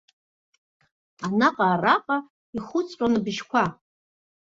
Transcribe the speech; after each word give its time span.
Анаҟа, 1.25 1.65
араҟа 1.73 2.17
ихәыҵҟьон 2.57 3.13
абыжьқәа. 3.17 3.63